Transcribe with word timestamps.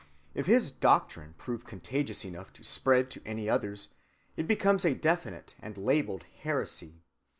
If 0.33 0.47
his 0.47 0.71
doctrine 0.71 1.35
prove 1.37 1.63
contagious 1.67 2.25
enough 2.25 2.51
to 2.53 2.63
spread 2.63 3.11
to 3.11 3.21
any 3.23 3.47
others, 3.47 3.89
it 4.35 4.47
becomes 4.47 4.83
a 4.83 4.95
definite 4.95 5.53
and 5.61 5.77
labeled 5.77 6.23
heresy. 6.41 7.03